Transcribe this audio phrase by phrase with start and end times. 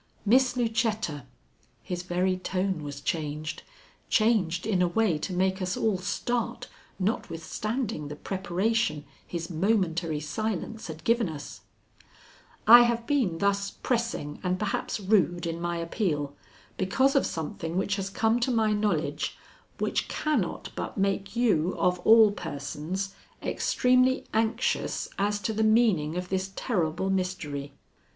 [0.25, 1.25] "Miss Lucetta,"
[1.83, 3.61] his very tone was changed,
[4.09, 10.87] changed in a way to make us all start notwithstanding the preparation his momentary silence
[10.87, 11.61] had given us
[12.65, 16.35] "I have been thus pressing and perhaps rude in my appeal,
[16.79, 19.37] because of something which has come to my knowledge
[19.77, 23.13] which cannot but make you of all persons
[23.43, 27.73] extremely anxious as to the meaning of this terrible mystery.